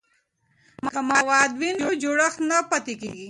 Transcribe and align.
که 0.93 0.99
مواد 1.11 1.49
وي 1.59 1.69
نو 1.79 1.89
جوړښت 2.01 2.39
نه 2.49 2.57
پاتیږي. 2.69 3.11